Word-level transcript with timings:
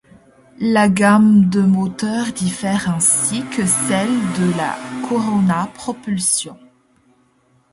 La 0.63 0.89
gamme 0.89 1.47
de 1.51 1.61
moteurs 1.61 2.33
diffère 2.33 2.89
ainsi 2.89 3.43
que 3.55 3.63
celle 3.67 4.09
de 4.09 4.57
la 4.57 4.75
Corona 5.07 5.67
propulsion. 5.75 6.57